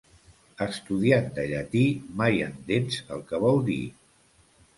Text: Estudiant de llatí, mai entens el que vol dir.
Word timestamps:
Estudiant 0.65 1.27
de 1.35 1.45
llatí, 1.51 1.83
mai 2.23 2.41
entens 2.47 2.99
el 3.19 3.23
que 3.29 3.43
vol 3.45 3.63
dir. 3.71 3.79